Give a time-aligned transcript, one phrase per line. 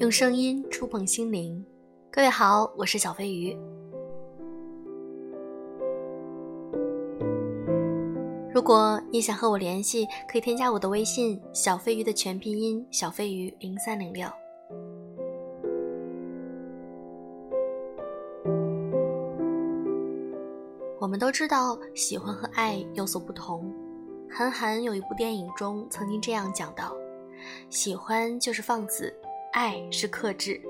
[0.00, 1.62] 用声音触碰心灵。
[2.10, 3.54] 各位好，我是小飞鱼。
[8.50, 14.26] 如果你想和我联系，可以添加我的微信“小飞鱼”的全拼音“小飞鱼零三零六”。
[20.98, 23.70] 我们都知道，喜欢和爱有所不同。
[24.30, 26.96] 韩寒有一部电影中曾经这样讲到
[27.68, 29.14] ：“喜欢就是放肆，
[29.52, 30.60] 爱是克制。”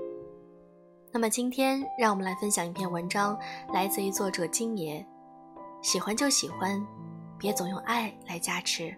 [1.13, 3.39] 那么今天，让我们来分享一篇文章，
[3.75, 5.05] 来自于作者金爷。
[5.83, 6.81] 喜欢就喜欢，
[7.39, 8.95] 别总用爱来加持。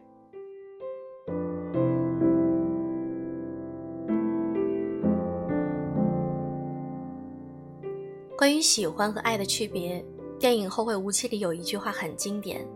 [8.37, 10.05] 关于喜欢和爱的区别，
[10.39, 12.67] 电影《后会无期》里有一句话很经典：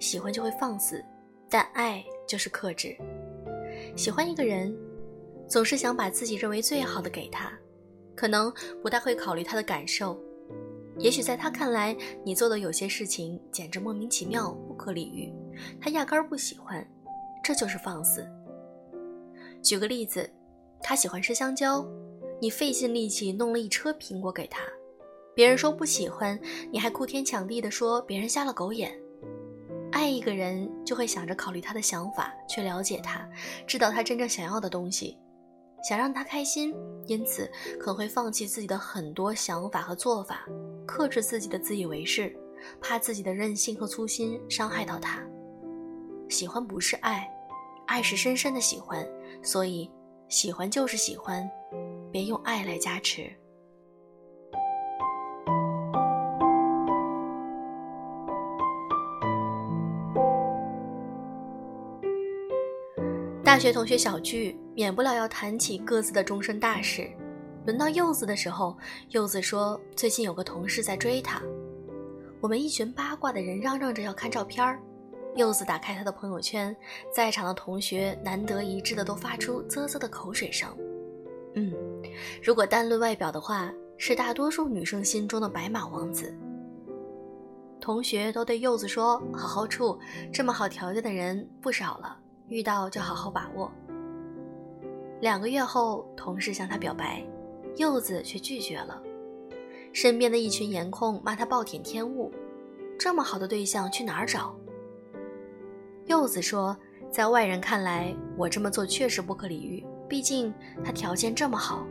[0.00, 1.02] 喜欢就会放肆，
[1.48, 2.96] 但爱就是克制。
[3.96, 4.76] 喜欢一个人，
[5.48, 7.52] 总是想把自己认为最好的给他。
[8.16, 10.16] 可能不太会考虑他的感受，
[10.98, 15.32] 也许在他看来，你做的有些事情简直莫名其妙、不可理喻，
[15.80, 16.86] 他压根儿不喜欢，
[17.42, 18.24] 这就是放肆。
[19.60, 20.30] 举个例子，
[20.80, 21.84] 他喜欢吃香蕉，
[22.40, 24.62] 你费尽力气弄了一车苹果给他，
[25.34, 26.38] 别人说不喜欢，
[26.70, 28.96] 你还哭天抢地的说别人瞎了狗眼。
[29.90, 33.28] 爱一个人就会想着考虑他的想法，去了解他，
[33.66, 35.18] 知道他真正想要的东西。
[35.86, 36.74] 想让他开心，
[37.06, 37.46] 因此
[37.78, 40.46] 可会放弃自己的很多想法和做法，
[40.86, 42.34] 克制自己的自以为是，
[42.80, 45.22] 怕自己的任性和粗心伤害到他。
[46.30, 47.30] 喜欢不是爱，
[47.86, 49.06] 爱是深深的喜欢，
[49.42, 49.90] 所以
[50.26, 51.46] 喜欢就是喜欢，
[52.10, 53.30] 别用爱来加持。
[63.44, 67.10] 大学同学小聚，免不了要谈起各自的终身大事。
[67.64, 68.76] 轮到柚子的时候，
[69.10, 71.40] 柚子说最近有个同事在追她。
[72.40, 74.78] 我们一群八卦的人嚷嚷着要看照片儿。
[75.36, 76.76] 柚子打开他的朋友圈，
[77.12, 80.68] 在场的同学难得一致的都发出啧啧的口水声。
[81.54, 81.72] 嗯，
[82.42, 86.32] 如果单论外表的话，是大多数女生心中的白马王子。
[87.80, 89.98] 同学都对柚子说：“好好处，
[90.32, 92.16] 这么好条件的人不少了。”
[92.48, 93.72] 遇到就好好把握。
[95.20, 97.24] 两个月后，同事向他表白，
[97.76, 99.02] 柚子却拒绝了。
[99.92, 102.32] 身边的一群颜控骂他暴殄天物，
[102.98, 104.54] 这么好的对象去哪儿找？
[106.06, 106.76] 柚子说，
[107.10, 110.52] 在外人看来，我这么做确实不可理喻，毕竟
[110.84, 111.86] 他条件这么好，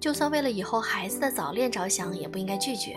[0.00, 2.96] 就算为了以后孩子的早恋着想，也不应该拒绝。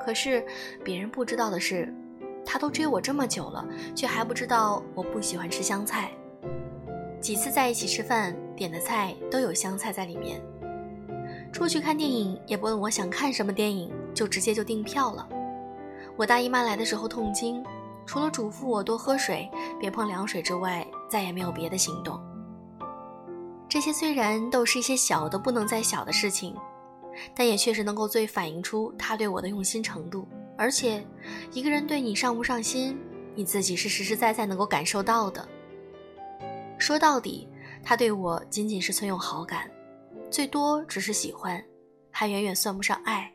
[0.00, 0.44] 可是
[0.84, 1.92] 别人不知道的是。
[2.44, 6.10] 他都追我这么久了，却还不知道我不喜欢吃香菜。
[7.22, 10.42] 几次在一起吃饭，点的菜都有香菜在里面。
[11.52, 15.28] 出去看电影也不问我想看什么电影，就直接就订票了。
[16.16, 17.64] 我大姨妈来的时候痛经，
[18.04, 22.20] 除了嘱咐我多喝水、别碰凉水之外，再也没有别的行动。
[23.68, 26.56] 这些虽然都是一些小的不能再小的事情，
[27.36, 30.26] 但也确实能够最反映出他对我的用心程度。
[30.58, 31.06] 而且，
[31.52, 32.98] 一个人对你上不上心，
[33.36, 35.46] 你自己是实实在在能够感受到的。
[36.82, 37.48] 说到底，
[37.84, 39.70] 他对我仅仅是存有好感，
[40.32, 41.64] 最多只是喜欢，
[42.10, 43.32] 还远远算不上爱。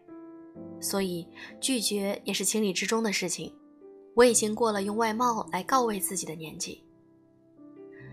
[0.81, 1.25] 所以
[1.61, 3.55] 拒绝也是情理之中的事情。
[4.15, 6.83] 我已经过了用外貌来告慰自己的年纪。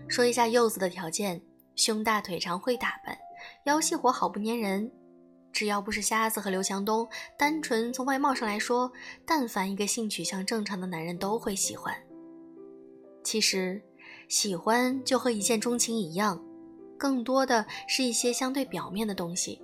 [0.07, 1.41] 说一下柚子的条件：
[1.75, 3.17] 胸大腿长，会打扮，
[3.65, 4.89] 腰细活好，不粘人。
[5.51, 7.05] 只要不是瞎子和刘强东，
[7.37, 8.89] 单纯从外貌上来说，
[9.25, 11.93] 但凡一个性取向正常的男人都会喜欢。
[13.21, 13.81] 其实，
[14.27, 16.43] 喜欢就和一见钟情一样，
[16.97, 19.61] 更多的是一些相对表面的东西。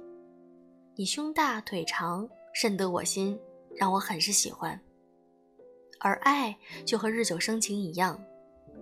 [0.95, 3.39] 你胸大腿长，甚得我心，
[3.75, 4.79] 让我很是喜欢。
[5.99, 6.55] 而爱
[6.85, 8.21] 就和日久生情一样。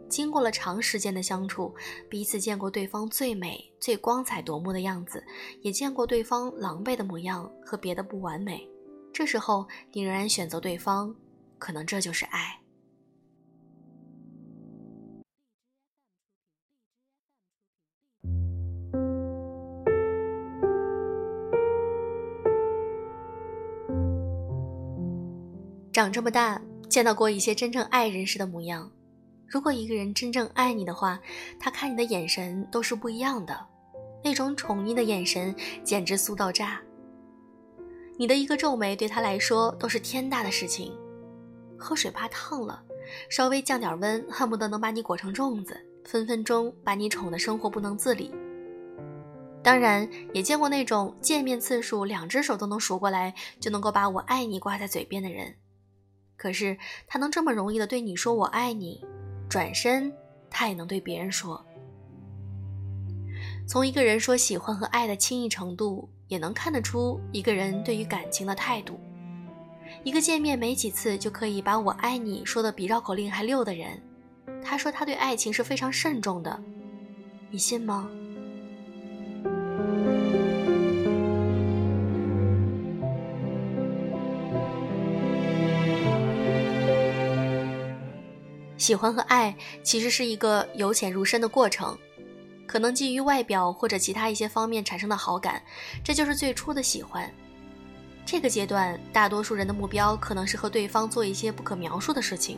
[0.08, 1.74] 经过了长时间的相处，
[2.10, 5.24] 彼此见过对方最美、最光彩夺目的样子，
[5.62, 8.68] 也见过对方狼狈的模样和别的不完美。
[9.14, 11.16] 这时候你仍然选择对方，
[11.60, 12.59] 可能这就是爱。
[26.00, 28.90] 长这么大，见到过一些真正爱人时的模样。
[29.46, 31.19] 如果一个人真正爱你的话，
[31.60, 33.60] 他看你的眼神都是不一样的，
[34.24, 35.54] 那种宠溺的眼神
[35.84, 36.80] 简直酥到炸。
[38.18, 40.98] 你的一个皱眉对他来说都是天大的事情。
[41.78, 42.81] 喝水怕烫了，
[43.30, 48.34] 稍微降点温，恨不得能把你裹成粽子，分分钟把你宠得生活不能自理。
[49.62, 55.56] 当然，也见过那种见面次数两只手都能数过来，就能够把我爱你挂在嘴边的人。
[56.39, 59.03] 可是他能这么容易的对你说我爱你，
[59.50, 60.09] 转身
[60.50, 61.63] 他也能对别人说。
[63.68, 68.97] 从一个人说喜欢和爱的轻易程度，也能看得出一个人对于感情的态度。
[70.06, 74.01] 一个见面没几次就可以把我爱你说的比绕口令还溜的人，
[74.63, 76.57] 他说他对爱情是非常慎重的，
[77.51, 78.09] 你信吗？
[88.89, 91.95] 喜欢和爱其实是一个由浅入深的过程。
[92.65, 95.62] 可能基于外表或者其他一些方面产生的好感，
[96.03, 97.31] 这就是最初的喜欢。
[98.25, 102.57] 这个阶段，大多数人的目标可能是和对方做一些不可描述的事情。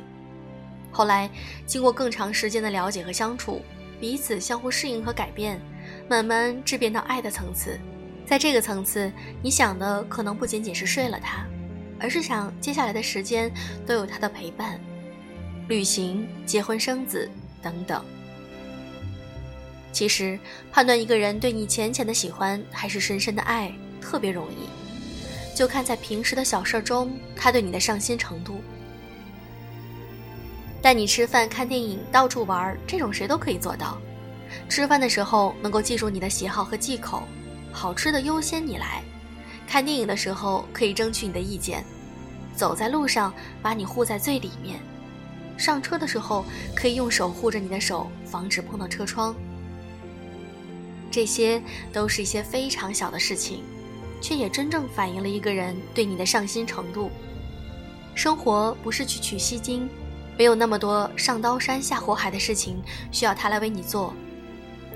[0.89, 1.29] 后来，
[1.65, 3.61] 经过更长时间的了解和相处，
[3.99, 5.59] 彼此相互适应和改变，
[6.07, 7.77] 慢慢质变到爱的层次。
[8.25, 9.11] 在这个层次，
[9.43, 11.45] 你想的可能不仅仅是睡了他，
[11.99, 13.51] 而是想接下来的时间
[13.85, 14.79] 都有他的陪伴，
[15.71, 17.31] 旅行、结婚、生子
[17.61, 18.03] 等等。
[19.93, 20.37] 其实，
[20.69, 23.71] 判断一个人对你浅浅的喜欢还是深深的爱，
[24.01, 24.67] 特别容易，
[25.55, 28.61] 就看在平时的小事中他对你的上心程度。
[30.81, 33.97] 带你吃饭、看电影、到处玩，这种谁都可以做到。
[34.67, 37.23] 吃饭的时候能够记住你的喜好和忌口，
[37.71, 39.01] 好吃的优先你来；
[39.65, 41.81] 看电影的时候可以争取你的意见；
[42.57, 44.77] 走在路上把你护在最里面；
[45.61, 46.43] 上车的时候
[46.75, 49.35] 可以用手护着你的手，防止碰到车窗。
[51.11, 51.61] 这些
[51.93, 53.63] 都是一些非常小的事情，
[54.19, 57.11] 却也真正反映了一个人对你的上心程度。
[58.15, 59.87] 生活不是去取西经，
[60.37, 62.81] 没有那么多上刀山下火海的事情
[63.11, 64.13] 需要他来为你做，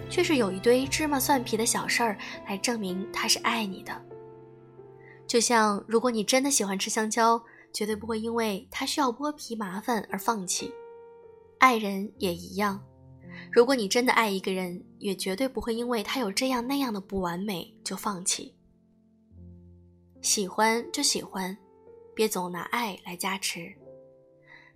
[0.09, 3.93] 却是有一堆芝麻蒜皮的小事儿来证明他是爱你的。
[5.27, 7.43] 就像如果你真的喜欢吃香蕉，
[7.75, 10.71] 绝对不会因为他需要剥皮麻烦而放弃。
[11.59, 12.81] 爱人也一样。
[13.51, 18.55] 如果你真的爱一个人，也绝对不会因为他有这样那样的不完美就放弃。
[20.21, 21.57] 喜欢就喜欢，
[22.15, 23.75] 别总拿爱来加持。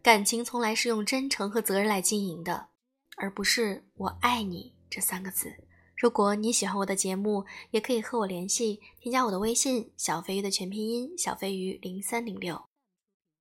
[0.01, 2.67] 感情从来是用真诚和责任来经营的，
[3.15, 5.53] 而不是“我爱你”这三个字。
[5.95, 12.61] 如果你喜欢我的节目，也可以和我联系，添加我的微信“小飞鱼”的全拼音“小飞鱼零三零六”。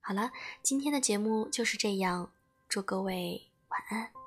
[0.09, 0.33] 好了，
[0.63, 2.33] 今天的节目就是这样，
[2.67, 4.18] 祝各位晚安。